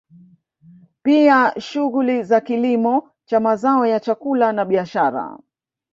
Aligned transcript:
Pia 1.03 1.53
shughuli 1.61 2.23
za 2.23 2.41
kilimo 2.41 3.09
cha 3.25 3.39
mazao 3.39 3.85
ya 3.85 3.99
chakula 3.99 4.51
na 4.53 4.65
biashara 4.65 5.37